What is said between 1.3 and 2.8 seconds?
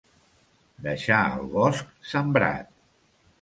el bosc sembrat.